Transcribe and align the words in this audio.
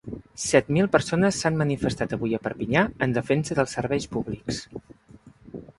Set 0.43 0.71
mil 0.77 0.87
persones 0.95 1.37
s’han 1.43 1.59
manifestat 1.59 2.15
avui 2.17 2.33
a 2.37 2.41
Perpinyà 2.47 2.85
en 3.07 3.15
defensa 3.19 3.61
dels 3.61 3.79
serveis 3.79 4.13
públics. 4.17 4.61